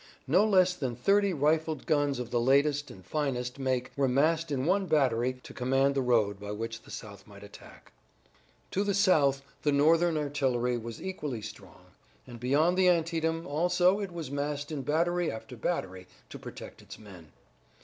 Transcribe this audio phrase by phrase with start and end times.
[0.25, 4.65] No less than thirty rifled guns of the latest and finest make were massed in
[4.65, 7.91] one battery to command the road by which the South might attack.
[8.71, 11.85] To the south the Northern artillery was equally strong,
[12.25, 16.97] and beyond the Antietam also it was massed in battery after battery to protect its
[16.97, 17.31] men.